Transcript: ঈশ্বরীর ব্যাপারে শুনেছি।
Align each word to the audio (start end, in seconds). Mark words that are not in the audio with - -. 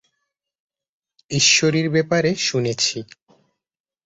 ঈশ্বরীর 1.31 1.87
ব্যাপারে 1.89 2.35
শুনেছি। 2.35 2.97